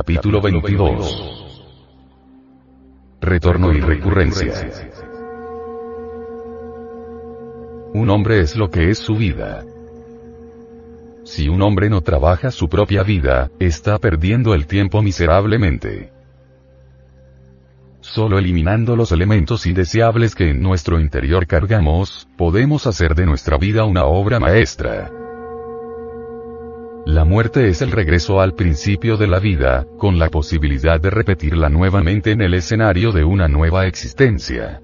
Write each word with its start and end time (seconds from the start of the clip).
Capítulo 0.00 0.40
22. 0.40 1.50
Retorno 3.20 3.70
y 3.74 3.80
recurrencia. 3.80 4.54
Un 7.92 8.08
hombre 8.08 8.40
es 8.40 8.56
lo 8.56 8.70
que 8.70 8.88
es 8.88 8.96
su 8.96 9.14
vida. 9.14 9.62
Si 11.24 11.50
un 11.50 11.60
hombre 11.60 11.90
no 11.90 12.00
trabaja 12.00 12.50
su 12.50 12.70
propia 12.70 13.02
vida, 13.02 13.50
está 13.58 13.98
perdiendo 13.98 14.54
el 14.54 14.66
tiempo 14.66 15.02
miserablemente. 15.02 16.10
Solo 18.00 18.38
eliminando 18.38 18.96
los 18.96 19.12
elementos 19.12 19.66
indeseables 19.66 20.34
que 20.34 20.48
en 20.48 20.62
nuestro 20.62 20.98
interior 20.98 21.46
cargamos, 21.46 22.26
podemos 22.38 22.86
hacer 22.86 23.14
de 23.14 23.26
nuestra 23.26 23.58
vida 23.58 23.84
una 23.84 24.06
obra 24.06 24.40
maestra. 24.40 25.19
La 27.06 27.24
muerte 27.24 27.68
es 27.68 27.80
el 27.80 27.92
regreso 27.92 28.40
al 28.40 28.54
principio 28.54 29.16
de 29.16 29.26
la 29.26 29.38
vida, 29.38 29.86
con 29.98 30.18
la 30.18 30.28
posibilidad 30.28 31.00
de 31.00 31.10
repetirla 31.10 31.68
nuevamente 31.70 32.30
en 32.32 32.42
el 32.42 32.54
escenario 32.54 33.10
de 33.12 33.24
una 33.24 33.48
nueva 33.48 33.86
existencia. 33.86 34.82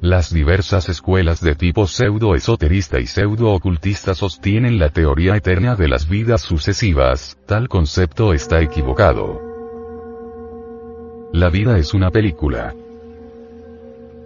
Las 0.00 0.32
diversas 0.32 0.88
escuelas 0.88 1.40
de 1.40 1.54
tipo 1.54 1.86
pseudo-esoterista 1.86 3.00
y 3.00 3.06
pseudo-ocultista 3.06 4.14
sostienen 4.14 4.78
la 4.78 4.90
teoría 4.90 5.34
eterna 5.34 5.74
de 5.74 5.88
las 5.88 6.08
vidas 6.08 6.42
sucesivas, 6.42 7.36
tal 7.46 7.68
concepto 7.68 8.32
está 8.32 8.60
equivocado. 8.60 9.40
La 11.32 11.48
vida 11.48 11.78
es 11.78 11.94
una 11.94 12.10
película. 12.10 12.74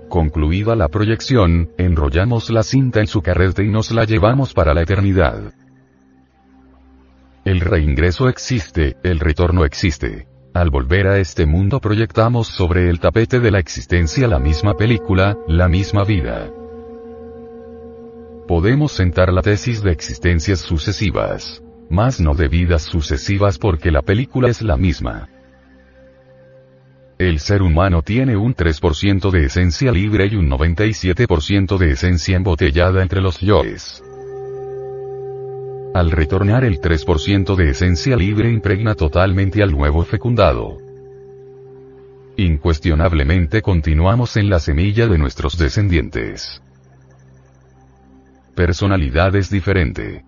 Concluida 0.09 0.77
la 0.77 0.89
proyección, 0.89 1.71
enrollamos 1.79 2.51
la 2.51 2.65
cinta 2.65 3.01
en 3.01 3.07
su 3.07 3.23
carrete 3.23 3.65
y 3.65 3.69
nos 3.69 3.93
la 3.93 4.05
llevamos 4.05 4.53
para 4.53 4.75
la 4.75 4.83
eternidad. 4.83 5.55
El 7.45 7.61
reingreso 7.61 8.29
existe, 8.29 8.97
el 9.03 9.19
retorno 9.19 9.65
existe. 9.65 10.29
Al 10.55 10.71
volver 10.71 11.09
a 11.09 11.19
este 11.19 11.45
mundo 11.45 11.81
proyectamos 11.81 12.47
sobre 12.47 12.89
el 12.89 13.01
tapete 13.01 13.41
de 13.41 13.51
la 13.51 13.59
existencia 13.59 14.29
la 14.29 14.39
misma 14.39 14.75
película, 14.75 15.37
la 15.49 15.67
misma 15.69 16.05
vida. 16.05 16.53
Podemos 18.47 18.93
sentar 18.93 19.33
la 19.33 19.43
tesis 19.43 19.83
de 19.83 19.91
existencias 19.91 20.61
sucesivas. 20.61 21.61
Más 21.91 22.21
no 22.21 22.35
de 22.35 22.47
vidas 22.47 22.83
sucesivas 22.83 23.59
porque 23.59 23.91
la 23.91 24.03
película 24.03 24.49
es 24.49 24.63
la 24.63 24.77
misma. 24.77 25.29
El 27.19 27.41
ser 27.41 27.63
humano 27.63 28.03
tiene 28.03 28.37
un 28.37 28.55
3% 28.55 29.31
de 29.33 29.47
esencia 29.47 29.91
libre 29.91 30.29
y 30.31 30.37
un 30.37 30.49
97% 30.49 31.77
de 31.77 31.91
esencia 31.91 32.37
embotellada 32.37 33.03
entre 33.03 33.21
los 33.21 33.41
yoes. 33.41 34.05
Al 35.95 36.11
retornar 36.11 36.65
el 36.65 36.81
3% 36.81 37.55
de 37.55 37.69
esencia 37.69 38.17
libre 38.17 38.51
impregna 38.51 38.95
totalmente 38.95 39.63
al 39.63 39.73
nuevo 39.73 40.05
fecundado. 40.05 40.79
Incuestionablemente 42.39 43.61
continuamos 43.61 44.39
en 44.39 44.49
la 44.49 44.59
semilla 44.59 45.07
de 45.07 45.19
nuestros 45.19 45.59
descendientes. 45.59 46.63
Personalidad 48.55 49.37
es 49.37 49.51
diferente. 49.51 50.25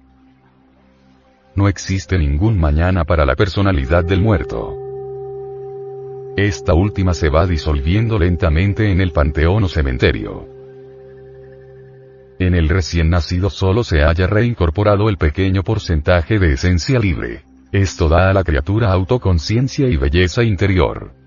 No 1.55 1.67
existe 1.69 2.19
ningún 2.19 2.61
mañana 2.61 3.05
para 3.05 3.25
la 3.25 3.35
personalidad 3.35 4.05
del 4.05 4.21
muerto. 4.21 4.77
Esta 6.37 6.75
última 6.75 7.15
se 7.15 7.31
va 7.31 7.47
disolviendo 7.47 8.19
lentamente 8.19 8.91
en 8.91 9.01
el 9.01 9.13
panteón 9.13 9.65
o 9.65 9.69
cementerio. 9.69 10.54
En 12.45 12.55
el 12.55 12.69
recién 12.69 13.09
nacido 13.09 13.49
solo 13.49 13.85
se 13.85 14.03
haya 14.03 14.27
reincorporado 14.27 15.09
el 15.09 15.17
pequeño 15.17 15.63
porcentaje 15.63 16.39
de 16.39 16.53
esencia 16.53 16.99
libre. 16.99 17.43
Esto 17.73 18.11
da 18.11 18.29
a 18.29 18.35
la 18.35 18.45
criatura 18.45 18.93
autoconciencia 18.93 19.89
y 19.89 19.97
belleza 19.97 20.43
interior. 20.43 21.24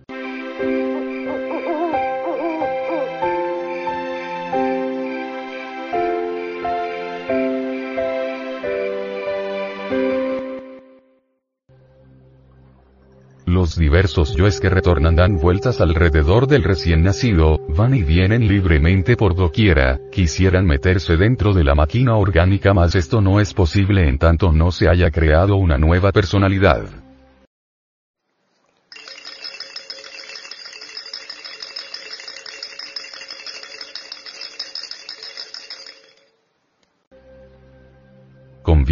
Los 13.78 13.84
diversos 13.84 14.36
yoes 14.36 14.60
que 14.60 14.72
retornan 14.72 15.16
dan 15.16 15.38
vueltas 15.38 15.82
alrededor 15.82 16.48
del 16.48 16.64
recién 16.64 17.04
nacido, 17.04 17.60
van 17.70 17.94
y 17.94 18.02
vienen 18.02 18.48
libremente 18.48 19.16
por 19.16 19.36
doquiera, 19.36 20.00
quisieran 20.12 20.66
meterse 20.66 21.16
dentro 21.16 21.54
de 21.54 21.64
la 21.64 21.76
máquina 21.76 22.16
orgánica 22.16 22.74
mas 22.74 22.96
esto 22.96 23.22
no 23.22 23.40
es 23.40 23.54
posible 23.54 24.10
en 24.10 24.18
tanto 24.18 24.52
no 24.52 24.72
se 24.72 24.90
haya 24.90 25.12
creado 25.12 25.58
una 25.58 25.78
nueva 25.78 26.12
personalidad. 26.12 27.07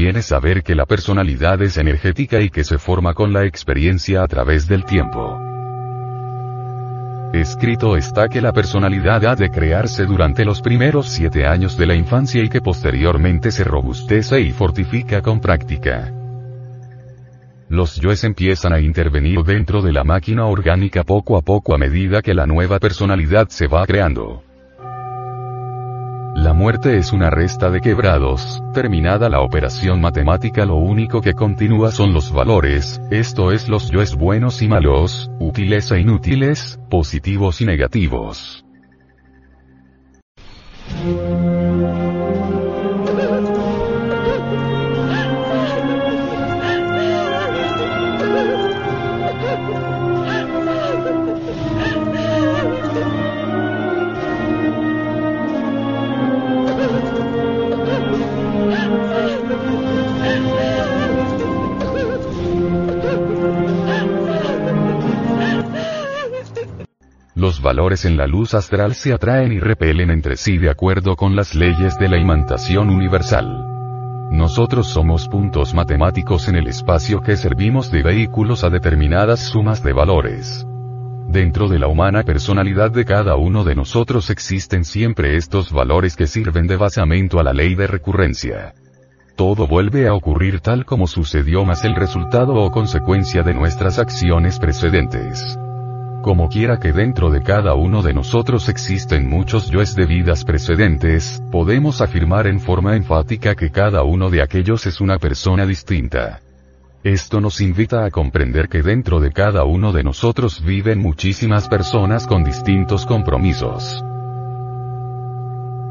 Conviene 0.05 0.21
saber 0.21 0.61
que 0.61 0.75
la 0.75 0.85
personalidad 0.85 1.59
es 1.63 1.77
energética 1.77 2.39
y 2.39 2.51
que 2.51 2.63
se 2.63 2.77
forma 2.77 3.15
con 3.15 3.33
la 3.33 3.43
experiencia 3.43 4.21
a 4.21 4.27
través 4.27 4.67
del 4.67 4.85
tiempo. 4.85 5.41
Escrito 7.33 7.97
está 7.97 8.27
que 8.29 8.39
la 8.39 8.53
personalidad 8.53 9.25
ha 9.25 9.35
de 9.35 9.49
crearse 9.49 10.05
durante 10.05 10.45
los 10.45 10.61
primeros 10.61 11.09
siete 11.09 11.47
años 11.47 11.75
de 11.75 11.87
la 11.87 11.95
infancia 11.95 12.43
y 12.43 12.49
que 12.49 12.61
posteriormente 12.61 13.49
se 13.49 13.63
robustece 13.63 14.41
y 14.41 14.51
fortifica 14.51 15.23
con 15.23 15.41
práctica. 15.41 16.13
Los 17.67 17.99
yoes 17.99 18.23
empiezan 18.25 18.73
a 18.73 18.79
intervenir 18.79 19.41
dentro 19.41 19.81
de 19.81 19.91
la 19.91 20.03
máquina 20.03 20.45
orgánica 20.45 21.03
poco 21.03 21.35
a 21.35 21.41
poco 21.41 21.73
a 21.73 21.79
medida 21.79 22.21
que 22.21 22.35
la 22.35 22.45
nueva 22.45 22.77
personalidad 22.77 23.47
se 23.49 23.65
va 23.65 23.83
creando. 23.87 24.43
La 26.35 26.51
muerte 26.51 26.97
es 26.97 27.13
una 27.13 27.29
resta 27.29 27.71
de 27.71 27.79
quebrados, 27.79 28.61
terminada 28.73 29.29
la 29.29 29.39
operación 29.39 30.01
matemática 30.01 30.65
lo 30.65 30.75
único 30.75 31.21
que 31.21 31.33
continúa 31.33 31.91
son 31.91 32.13
los 32.13 32.33
valores, 32.33 32.99
esto 33.09 33.53
es 33.53 33.69
los 33.69 33.89
yoes 33.89 34.15
buenos 34.15 34.61
y 34.61 34.67
malos, 34.67 35.31
útiles 35.39 35.89
e 35.93 36.01
inútiles, 36.01 36.77
positivos 36.89 37.61
y 37.61 37.65
negativos. 37.65 38.65
Valores 67.65 68.05
en 68.05 68.15
la 68.15 68.27
luz 68.27 68.53
astral 68.53 68.93
se 68.93 69.11
atraen 69.11 69.51
y 69.51 69.59
repelen 69.59 70.11
entre 70.11 70.37
sí 70.37 70.59
de 70.59 70.69
acuerdo 70.69 71.15
con 71.15 71.35
las 71.35 71.55
leyes 71.55 71.97
de 71.97 72.07
la 72.07 72.19
imantación 72.19 72.91
universal. 72.91 73.65
Nosotros 74.29 74.87
somos 74.87 75.27
puntos 75.27 75.73
matemáticos 75.73 76.47
en 76.47 76.57
el 76.57 76.67
espacio 76.67 77.21
que 77.21 77.35
servimos 77.35 77.89
de 77.89 78.03
vehículos 78.03 78.63
a 78.63 78.69
determinadas 78.69 79.39
sumas 79.39 79.81
de 79.81 79.93
valores. 79.93 80.63
Dentro 81.27 81.67
de 81.67 81.79
la 81.79 81.87
humana 81.87 82.21
personalidad 82.21 82.91
de 82.91 83.03
cada 83.03 83.35
uno 83.35 83.63
de 83.63 83.73
nosotros 83.73 84.29
existen 84.29 84.85
siempre 84.85 85.35
estos 85.35 85.71
valores 85.71 86.15
que 86.15 86.27
sirven 86.27 86.67
de 86.67 86.77
basamento 86.77 87.39
a 87.39 87.43
la 87.43 87.51
ley 87.53 87.73
de 87.73 87.87
recurrencia. 87.87 88.75
Todo 89.35 89.65
vuelve 89.65 90.07
a 90.07 90.13
ocurrir 90.13 90.59
tal 90.59 90.85
como 90.85 91.07
sucedió 91.07 91.65
más 91.65 91.83
el 91.83 91.95
resultado 91.95 92.53
o 92.53 92.69
consecuencia 92.69 93.41
de 93.41 93.55
nuestras 93.55 93.97
acciones 93.97 94.59
precedentes. 94.59 95.57
Como 96.25 96.49
quiera 96.49 96.79
que 96.79 96.91
dentro 96.91 97.29
de 97.29 97.43
cada 97.43 97.75
uno 97.75 98.01
de 98.01 98.11
nosotros 98.11 98.67
existen 98.67 99.29
muchos 99.29 99.69
yoes 99.69 99.95
de 99.95 100.07
vidas 100.07 100.43
precedentes, 100.43 101.39
podemos 101.51 102.01
afirmar 102.01 102.47
en 102.47 102.59
forma 102.59 102.95
enfática 102.95 103.53
que 103.53 103.69
cada 103.69 104.01
uno 104.01 104.31
de 104.31 104.41
aquellos 104.41 104.87
es 104.87 105.01
una 105.01 105.19
persona 105.19 105.67
distinta. 105.67 106.41
Esto 107.03 107.39
nos 107.39 107.61
invita 107.61 108.05
a 108.05 108.09
comprender 108.09 108.69
que 108.69 108.81
dentro 108.81 109.19
de 109.19 109.31
cada 109.31 109.65
uno 109.65 109.93
de 109.93 110.03
nosotros 110.03 110.65
viven 110.65 110.97
muchísimas 110.97 111.67
personas 111.67 112.25
con 112.25 112.43
distintos 112.43 113.05
compromisos. 113.05 114.03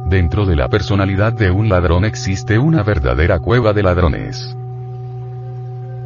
Dentro 0.08 0.46
de 0.46 0.56
la 0.56 0.68
personalidad 0.68 1.32
de 1.32 1.52
un 1.52 1.68
ladrón 1.68 2.04
existe 2.04 2.58
una 2.58 2.82
verdadera 2.82 3.38
cueva 3.38 3.72
de 3.72 3.84
ladrones. 3.84 4.56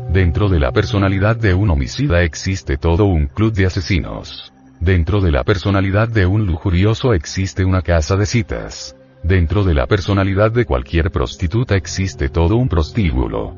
Dentro 0.08 0.49
de 0.49 0.58
la 0.58 0.72
personalidad 0.72 1.37
de 1.37 1.52
un 1.52 1.69
homicida 1.69 2.22
existe 2.22 2.78
todo 2.78 3.05
un 3.05 3.26
club 3.26 3.52
de 3.52 3.66
asesinos. 3.66 4.55
Dentro 4.81 5.20
de 5.20 5.31
la 5.31 5.44
personalidad 5.44 6.08
de 6.08 6.25
un 6.25 6.46
lujurioso 6.46 7.12
existe 7.12 7.62
una 7.62 7.82
casa 7.82 8.16
de 8.16 8.25
citas. 8.25 8.96
Dentro 9.22 9.64
de 9.64 9.75
la 9.75 9.87
personalidad 9.87 10.50
de 10.50 10.64
cualquier 10.64 11.10
prostituta 11.10 11.76
existe 11.76 12.31
todo 12.31 12.56
un 12.56 12.70
prostíbulo. 12.70 13.55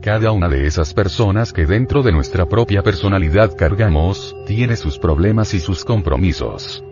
Cada 0.00 0.30
una 0.30 0.48
de 0.48 0.64
esas 0.66 0.94
personas 0.94 1.52
que 1.52 1.66
dentro 1.66 2.04
de 2.04 2.12
nuestra 2.12 2.46
propia 2.46 2.82
personalidad 2.84 3.56
cargamos, 3.56 4.36
tiene 4.46 4.76
sus 4.76 4.96
problemas 4.96 5.54
y 5.54 5.58
sus 5.58 5.84
compromisos. 5.84 6.84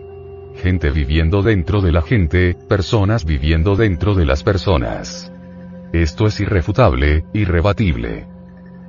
Gente 0.61 0.91
viviendo 0.91 1.41
dentro 1.41 1.79
de 1.79 1.93
la 1.93 2.01
gente, 2.01 2.53
personas 2.67 3.23
viviendo 3.23 3.77
dentro 3.77 4.13
de 4.13 4.25
las 4.25 4.43
personas. 4.43 5.31
Esto 5.93 6.27
es 6.27 6.37
irrefutable, 6.41 7.23
irrebatible. 7.33 8.38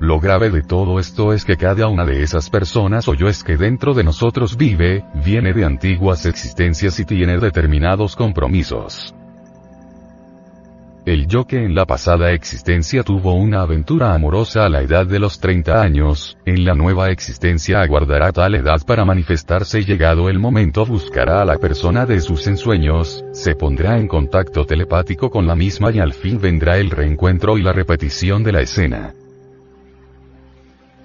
Lo 0.00 0.18
grave 0.18 0.48
de 0.48 0.62
todo 0.62 0.98
esto 0.98 1.34
es 1.34 1.44
que 1.44 1.58
cada 1.58 1.86
una 1.88 2.06
de 2.06 2.22
esas 2.22 2.48
personas 2.48 3.06
o 3.06 3.12
yo 3.12 3.28
es 3.28 3.44
que 3.44 3.58
dentro 3.58 3.92
de 3.92 4.02
nosotros 4.02 4.56
vive, 4.56 5.04
viene 5.22 5.52
de 5.52 5.66
antiguas 5.66 6.24
existencias 6.24 6.98
y 7.00 7.04
tiene 7.04 7.36
determinados 7.36 8.16
compromisos. 8.16 9.14
El 11.04 11.26
yo 11.26 11.46
que 11.46 11.62
en 11.62 11.74
la 11.74 11.84
pasada 11.84 12.32
existencia 12.32 13.02
tuvo 13.02 13.34
una 13.34 13.60
aventura 13.60 14.14
amorosa 14.14 14.64
a 14.64 14.70
la 14.70 14.80
edad 14.80 15.04
de 15.04 15.18
los 15.18 15.38
30 15.38 15.82
años, 15.82 16.38
en 16.46 16.64
la 16.64 16.74
nueva 16.74 17.10
existencia 17.10 17.82
aguardará 17.82 18.32
tal 18.32 18.54
edad 18.54 18.80
para 18.86 19.04
manifestarse 19.04 19.80
y 19.80 19.84
llegado 19.84 20.30
el 20.30 20.38
momento 20.38 20.86
buscará 20.86 21.42
a 21.42 21.44
la 21.44 21.58
persona 21.58 22.06
de 22.06 22.20
sus 22.22 22.46
ensueños, 22.46 23.22
se 23.32 23.54
pondrá 23.54 23.98
en 23.98 24.08
contacto 24.08 24.64
telepático 24.64 25.30
con 25.30 25.46
la 25.46 25.56
misma 25.56 25.90
y 25.92 25.98
al 25.98 26.14
fin 26.14 26.40
vendrá 26.40 26.78
el 26.78 26.88
reencuentro 26.88 27.58
y 27.58 27.62
la 27.62 27.74
repetición 27.74 28.42
de 28.42 28.52
la 28.52 28.62
escena. 28.62 29.14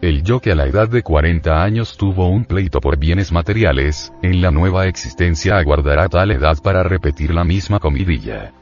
El 0.06 0.22
yo 0.22 0.40
que 0.40 0.52
a 0.52 0.56
la 0.56 0.68
edad 0.68 0.88
de 0.88 1.02
40 1.02 1.63
años 1.63 1.98
tuvo 1.98 2.28
un 2.28 2.46
pleito 2.46 2.80
por 2.80 2.96
bienes 2.96 3.31
materiales, 3.31 4.13
en 4.22 4.40
la 4.40 4.52
nueva 4.52 4.86
existencia 4.86 5.57
aguardará 5.57 6.07
tal 6.10 6.30
edad 6.30 6.60
para 6.62 6.84
repetir 6.84 7.34
la 7.34 7.44
misma 7.44 7.80
comidilla. 7.80 8.54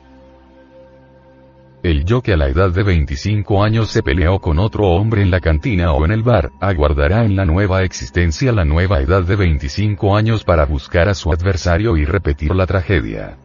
El 1.83 2.05
yo 2.05 2.21
que 2.21 2.31
a 2.31 2.37
la 2.37 2.47
edad 2.47 2.71
de 2.71 2.83
25 2.83 3.61
años 3.61 3.89
se 3.89 4.01
peleó 4.01 4.39
con 4.39 4.57
otro 4.57 4.87
hombre 4.87 5.21
en 5.21 5.31
la 5.31 5.41
cantina 5.41 5.91
o 5.91 6.05
en 6.05 6.13
el 6.13 6.23
bar, 6.23 6.49
aguardará 6.61 7.25
en 7.25 7.35
la 7.35 7.43
nueva 7.43 7.83
existencia 7.83 8.53
la 8.53 8.63
nueva 8.63 9.01
edad 9.01 9.23
de 9.23 9.35
25 9.35 10.15
años 10.15 10.45
para 10.45 10.63
buscar 10.63 11.09
a 11.09 11.13
su 11.13 11.29
adversario 11.33 11.97
y 11.97 12.05
repetir 12.05 12.55
la 12.55 12.65
tragedia. 12.67 13.35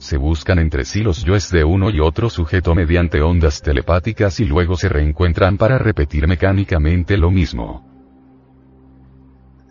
Se 0.00 0.16
buscan 0.16 0.58
entre 0.58 0.86
sí 0.86 1.02
los 1.02 1.24
yoes 1.24 1.50
de 1.50 1.62
uno 1.62 1.90
y 1.90 2.00
otro 2.00 2.30
sujeto 2.30 2.74
mediante 2.74 3.20
ondas 3.20 3.60
telepáticas 3.60 4.40
y 4.40 4.46
luego 4.46 4.74
se 4.74 4.88
reencuentran 4.88 5.58
para 5.58 5.76
repetir 5.76 6.26
mecánicamente 6.26 7.18
lo 7.18 7.30
mismo. 7.30 7.86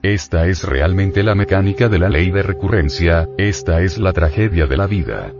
Esta 0.03 0.45
es 0.45 0.63
realmente 0.63 1.23
la 1.23 1.33
mecánica 1.33 1.89
de 1.89 1.97
la 1.97 2.09
ley 2.09 2.29
de 2.29 2.43
recurrencia, 2.43 3.27
esta 3.39 3.81
es 3.81 3.97
la 3.97 4.13
tragedia 4.13 4.67
de 4.67 4.77
la 4.77 4.85
vida. 4.85 5.33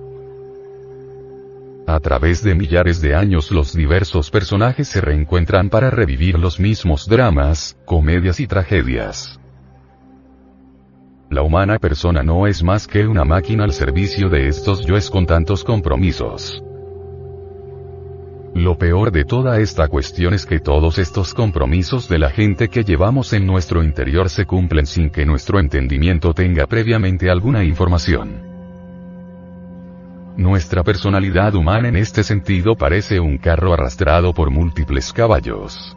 A 1.86 2.00
través 2.00 2.44
de 2.44 2.56
millares 2.56 3.00
de 3.00 3.14
años 3.14 3.52
los 3.52 3.74
diversos 3.74 4.32
personajes 4.32 4.88
se 4.88 5.02
reencuentran 5.02 5.70
para 5.70 5.92
revivir 5.92 6.40
los 6.40 6.60
mismos 6.60 7.08
dramas, 7.08 7.78
comedias 7.86 8.40
y 8.40 8.48
tragedias. 8.48 9.40
La 11.30 11.44
humana 11.44 11.78
persona 11.78 12.24
no 12.24 12.48
es 12.48 12.64
más 12.64 12.88
que 12.88 13.06
una 13.06 13.24
máquina 13.24 13.64
al 13.64 13.72
servicio 13.72 14.30
de 14.30 14.48
estos 14.48 14.84
yoes 14.88 15.12
con 15.12 15.28
tantos 15.28 15.64
compromisos. 15.64 16.64
Lo 18.56 18.80
peor 18.80 19.12
de 19.12 19.26
toda 19.26 19.60
esta 19.60 19.88
cuestión 19.88 20.34
es 20.34 20.48
que 20.48 20.60
todos 20.60 20.98
estos 20.98 21.36
compromisos 21.36 22.10
de 22.10 22.18
la 22.18 22.32
gente 22.32 22.68
que 22.68 22.84
llevamos 22.84 23.32
en 23.34 23.46
nuestro 23.46 23.84
interior 23.84 24.28
se 24.28 24.46
cumplen 24.46 24.88
sin 24.88 25.12
que 25.12 25.24
nuestro 25.24 25.60
entendimiento 25.60 26.34
tenga 26.34 26.66
previamente 26.66 27.30
alguna 27.30 27.64
información. 27.64 28.42
Nuestra 30.36 30.84
personalidad 30.84 31.54
humana 31.54 31.90
en 31.90 31.96
este 31.96 32.24
sentido 32.24 32.76
parece 32.76 33.20
un 33.20 33.38
carro 33.38 33.72
arrastrado 33.72 34.34
por 34.34 34.50
múltiples 34.50 35.14
caballos. 35.14 35.96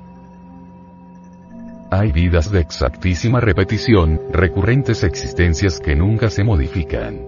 Hay 1.94 2.10
vidas 2.10 2.50
de 2.50 2.58
exactísima 2.58 3.38
repetición, 3.38 4.18
recurrentes 4.32 5.04
existencias 5.04 5.78
que 5.78 5.94
nunca 5.94 6.30
se 6.30 6.42
modifican. 6.42 7.20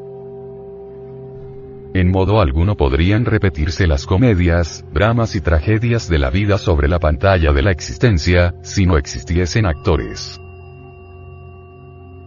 En 1.93 2.11
modo 2.11 2.40
alguno 2.40 2.75
podrían 2.75 3.26
repetirse 3.26 3.87
las 3.87 4.06
comedias, 4.06 4.82
dramas 4.90 5.34
y 5.34 5.43
tragedias 5.43 6.08
de 6.08 6.19
la 6.19 6.31
vida 6.31 6.56
sobre 6.56 6.88
la 6.88 6.99
pantalla 6.99 7.52
de 7.52 7.61
la 7.61 7.72
existencia, 7.72 8.55
si 8.62 8.87
no 8.87 8.96
existiesen 8.96 9.66
actores. 9.66 10.40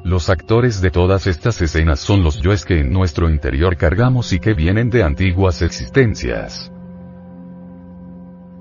Los 0.03 0.29
actores 0.29 0.79
de 0.79 0.91
todas 0.91 1.25
estas 1.25 1.59
escenas 1.63 1.99
son 1.99 2.21
los 2.21 2.39
yoes 2.39 2.65
que 2.65 2.81
en 2.81 2.91
nuestro 2.91 3.31
interior 3.31 3.77
cargamos 3.77 4.31
y 4.31 4.37
que 4.37 4.53
vienen 4.53 4.91
de 4.91 5.01
antiguas 5.01 5.63
existencias. 5.63 6.71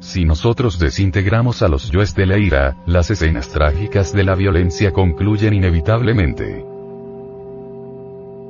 Si 0.01 0.25
nosotros 0.25 0.79
desintegramos 0.79 1.63
a 1.63 1.69
los 1.69 1.91
yoes 1.91 2.15
de 2.15 2.27
la 2.27 2.39
ira, 2.39 2.77
las 2.87 3.11
escenas 3.11 3.49
trágicas 3.49 4.13
de 4.13 4.25
la 4.25 4.35
violencia 4.35 4.93
concluyen 4.93 5.55
inevitablemente. 5.55 6.65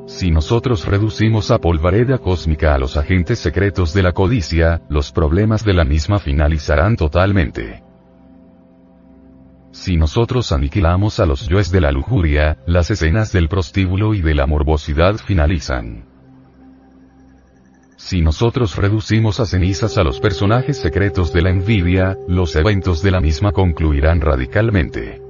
Si 0.07 0.31
nosotros 0.31 0.87
reducimos 0.87 1.51
a 1.51 1.59
polvareda 1.59 2.19
cósmica 2.19 2.75
a 2.75 2.79
los 2.79 2.97
agentes 2.97 3.39
secretos 3.39 3.93
de 3.93 4.03
la 4.03 4.13
codicia, 4.13 4.83
los 4.89 5.13
problemas 5.13 5.65
de 5.65 5.75
la 5.75 5.85
misma 5.85 6.19
finalizarán 6.19 6.97
totalmente. 6.97 7.83
Si 9.73 9.97
nosotros 9.97 10.53
aniquilamos 10.53 11.21
a 11.21 11.27
los 11.27 11.49
yoes 11.49 11.71
de 11.71 11.81
la 11.81 11.93
lujuria, 11.93 12.59
las 12.67 12.91
escenas 12.91 13.31
del 13.33 13.49
prostíbulo 13.49 14.15
y 14.15 14.23
de 14.23 14.35
la 14.35 14.47
morbosidad 14.47 15.17
finalizan. 15.17 16.15
Si 17.97 18.21
nosotros 18.21 18.76
reducimos 18.76 19.41
a 19.41 19.47
cenizas 19.47 19.97
a 19.97 20.05
los 20.05 20.21
personajes 20.21 20.76
secretos 20.76 21.33
de 21.33 21.43
la 21.43 21.50
envidia, 21.50 22.17
los 22.29 22.55
eventos 22.55 23.03
de 23.03 23.11
la 23.11 23.21
misma 23.21 23.53
concluirán 23.53 24.21
radicalmente. 24.21 25.23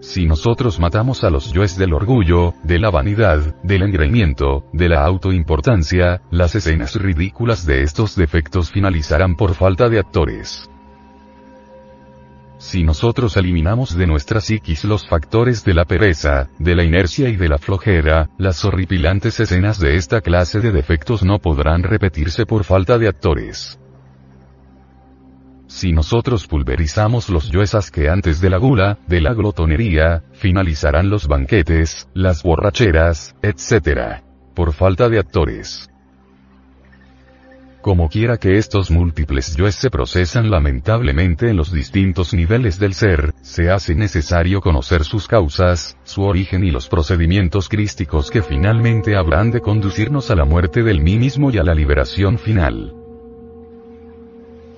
Si 0.00 0.24
nosotros 0.24 0.80
matamos 0.80 1.24
a 1.24 1.30
los 1.30 1.52
yoes 1.52 1.76
del 1.76 1.92
orgullo, 1.92 2.54
de 2.64 2.78
la 2.78 2.90
vanidad, 2.90 3.54
del 3.62 3.82
engreimiento, 3.82 4.64
de 4.72 4.88
la 4.88 5.04
autoimportancia, 5.04 6.22
las 6.30 6.54
escenas 6.54 6.94
ridículas 6.94 7.66
de 7.66 7.82
estos 7.82 8.16
defectos 8.16 8.70
finalizarán 8.70 9.36
por 9.36 9.54
falta 9.54 9.90
de 9.90 9.98
actores. 9.98 10.70
Si 12.60 12.82
nosotros 12.82 13.38
eliminamos 13.38 13.96
de 13.96 14.06
nuestra 14.06 14.42
psiquis 14.42 14.84
los 14.84 15.08
factores 15.08 15.64
de 15.64 15.72
la 15.72 15.86
pereza, 15.86 16.50
de 16.58 16.74
la 16.74 16.84
inercia 16.84 17.30
y 17.30 17.36
de 17.36 17.48
la 17.48 17.56
flojera, 17.56 18.28
las 18.36 18.66
horripilantes 18.66 19.40
escenas 19.40 19.78
de 19.80 19.96
esta 19.96 20.20
clase 20.20 20.60
de 20.60 20.70
defectos 20.70 21.24
no 21.24 21.38
podrán 21.38 21.82
repetirse 21.82 22.44
por 22.44 22.64
falta 22.64 22.98
de 22.98 23.08
actores. 23.08 23.80
Si 25.68 25.92
nosotros 25.92 26.46
pulverizamos 26.46 27.30
los 27.30 27.50
yoesas 27.50 27.90
que 27.90 28.10
antes 28.10 28.42
de 28.42 28.50
la 28.50 28.58
gula, 28.58 28.98
de 29.06 29.22
la 29.22 29.32
glotonería, 29.32 30.24
finalizarán 30.34 31.08
los 31.08 31.28
banquetes, 31.28 32.10
las 32.12 32.42
borracheras, 32.42 33.36
etc. 33.40 34.22
Por 34.54 34.74
falta 34.74 35.08
de 35.08 35.18
actores. 35.18 35.90
Como 37.80 38.10
quiera 38.10 38.36
que 38.36 38.58
estos 38.58 38.90
múltiples 38.90 39.56
yoes 39.56 39.74
se 39.74 39.88
procesan 39.88 40.50
lamentablemente 40.50 41.48
en 41.48 41.56
los 41.56 41.72
distintos 41.72 42.34
niveles 42.34 42.78
del 42.78 42.92
ser, 42.92 43.32
se 43.40 43.70
hace 43.70 43.94
necesario 43.94 44.60
conocer 44.60 45.02
sus 45.02 45.26
causas, 45.26 45.96
su 46.04 46.22
origen 46.22 46.62
y 46.62 46.70
los 46.70 46.88
procedimientos 46.88 47.70
crísticos 47.70 48.30
que 48.30 48.42
finalmente 48.42 49.16
habrán 49.16 49.50
de 49.50 49.62
conducirnos 49.62 50.30
a 50.30 50.36
la 50.36 50.44
muerte 50.44 50.82
del 50.82 51.00
mí 51.00 51.16
mismo 51.16 51.50
y 51.50 51.56
a 51.56 51.62
la 51.62 51.74
liberación 51.74 52.38
final. 52.38 52.94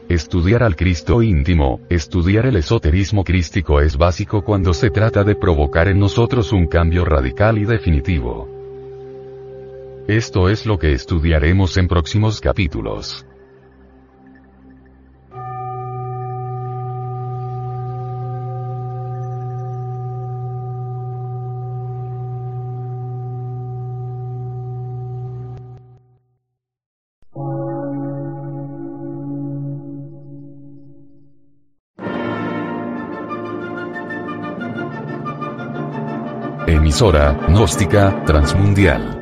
Estudiar 0.08 0.62
al 0.62 0.76
Cristo 0.76 1.22
íntimo, 1.22 1.80
estudiar 1.88 2.46
el 2.46 2.54
esoterismo 2.54 3.24
crístico 3.24 3.80
es 3.80 3.96
básico 3.96 4.42
cuando 4.42 4.74
se 4.74 4.90
trata 4.90 5.24
de 5.24 5.34
provocar 5.34 5.88
en 5.88 5.98
nosotros 5.98 6.52
un 6.52 6.68
cambio 6.68 7.04
radical 7.04 7.58
y 7.58 7.64
definitivo. 7.64 8.61
Esto 10.08 10.48
es 10.48 10.66
lo 10.66 10.80
que 10.80 10.92
estudiaremos 10.92 11.76
en 11.76 11.86
próximos 11.86 12.40
capítulos. 12.40 13.24
Emisora, 36.66 37.38
gnóstica, 37.48 38.24
transmundial. 38.24 39.21